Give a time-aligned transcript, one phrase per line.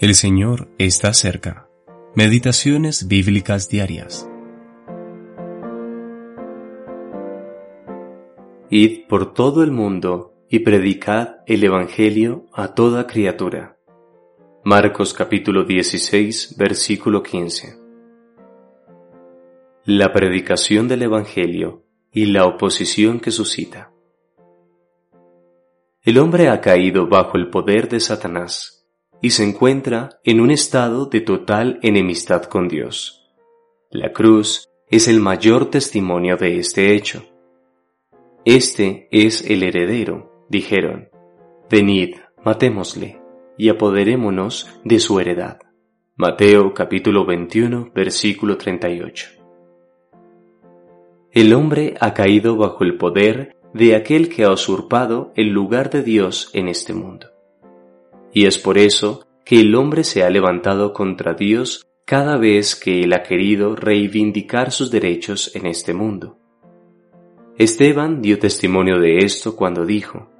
[0.00, 1.68] El Señor está cerca.
[2.14, 4.30] Meditaciones bíblicas diarias.
[8.70, 13.76] Id por todo el mundo y predicad el Evangelio a toda criatura.
[14.62, 17.76] Marcos capítulo 16, versículo 15.
[19.84, 23.90] La predicación del Evangelio y la oposición que suscita.
[26.02, 28.77] El hombre ha caído bajo el poder de Satanás
[29.20, 33.28] y se encuentra en un estado de total enemistad con Dios.
[33.90, 37.24] La cruz es el mayor testimonio de este hecho.
[38.44, 41.08] Este es el heredero, dijeron.
[41.70, 43.20] Venid, matémosle,
[43.56, 45.58] y apoderémonos de su heredad.
[46.16, 49.30] Mateo capítulo 21, versículo 38.
[51.32, 56.02] El hombre ha caído bajo el poder de aquel que ha usurpado el lugar de
[56.02, 57.37] Dios en este mundo
[58.38, 63.00] y es por eso que el hombre se ha levantado contra Dios cada vez que
[63.00, 66.38] él ha querido reivindicar sus derechos en este mundo.
[67.56, 70.30] Esteban dio testimonio de esto cuando dijo,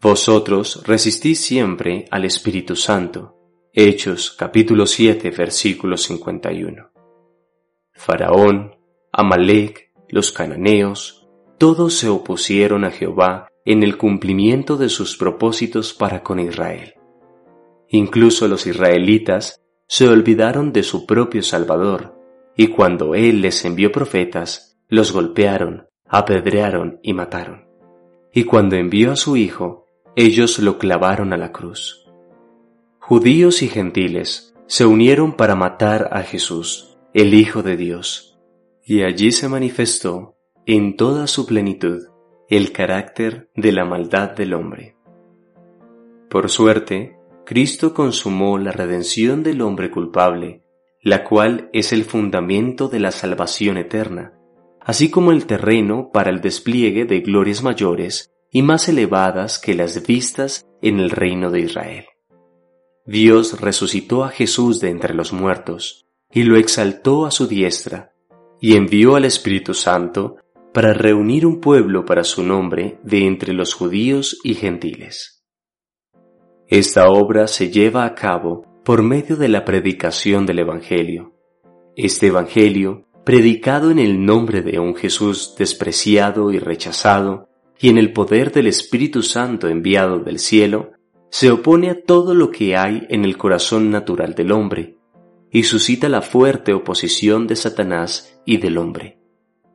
[0.00, 3.36] Vosotros resistís siempre al Espíritu Santo.
[3.72, 6.90] Hechos capítulo 7 versículo 51.
[7.92, 8.74] Faraón,
[9.12, 16.24] Amalek, los cananeos, todos se opusieron a Jehová en el cumplimiento de sus propósitos para
[16.24, 16.95] con Israel.
[17.88, 22.18] Incluso los israelitas se olvidaron de su propio Salvador,
[22.56, 27.66] y cuando Él les envió profetas, los golpearon, apedrearon y mataron.
[28.32, 32.06] Y cuando envió a su Hijo, ellos lo clavaron a la cruz.
[32.98, 38.38] Judíos y gentiles se unieron para matar a Jesús, el Hijo de Dios,
[38.84, 42.08] y allí se manifestó, en toda su plenitud,
[42.48, 44.96] el carácter de la maldad del hombre.
[46.28, 47.15] Por suerte,
[47.46, 50.64] Cristo consumó la redención del hombre culpable,
[51.00, 54.32] la cual es el fundamento de la salvación eterna,
[54.80, 60.04] así como el terreno para el despliegue de glorias mayores y más elevadas que las
[60.04, 62.06] vistas en el reino de Israel.
[63.06, 68.12] Dios resucitó a Jesús de entre los muertos y lo exaltó a su diestra,
[68.60, 70.38] y envió al Espíritu Santo
[70.74, 75.35] para reunir un pueblo para su nombre de entre los judíos y gentiles.
[76.68, 81.32] Esta obra se lleva a cabo por medio de la predicación del Evangelio.
[81.94, 88.12] Este Evangelio, predicado en el nombre de un Jesús despreciado y rechazado, y en el
[88.12, 90.90] poder del Espíritu Santo enviado del cielo,
[91.30, 94.98] se opone a todo lo que hay en el corazón natural del hombre,
[95.52, 99.20] y suscita la fuerte oposición de Satanás y del hombre.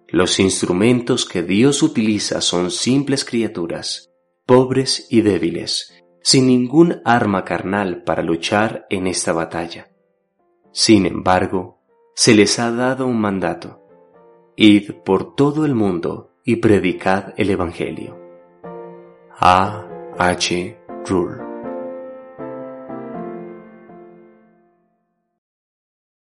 [0.09, 4.11] Los instrumentos que Dios utiliza son simples criaturas,
[4.45, 9.89] pobres y débiles, sin ningún arma carnal para luchar en esta batalla.
[10.71, 11.79] Sin embargo,
[12.15, 13.81] se les ha dado un mandato.
[14.55, 18.17] Id por todo el mundo y predicad el Evangelio.
[19.39, 19.87] A.
[20.17, 20.77] H.
[21.05, 21.50] Rule